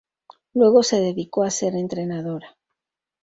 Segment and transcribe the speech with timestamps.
[0.55, 2.57] Luego se dedicó a ser entrenadora.